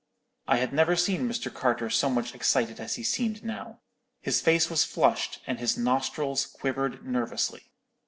"I 0.47 0.57
had 0.57 0.73
never 0.73 0.95
seen 0.95 1.29
Mr. 1.29 1.53
Carter 1.53 1.87
so 1.91 2.09
much 2.09 2.33
excited 2.33 2.79
as 2.79 2.95
he 2.95 3.03
seemed 3.03 3.43
now. 3.45 3.81
His 4.19 4.41
face 4.41 4.67
was 4.67 4.83
flushed, 4.83 5.43
and 5.45 5.59
his 5.59 5.77
nostrils 5.77 6.47
quivered 6.47 7.05
nervously. 7.05 7.69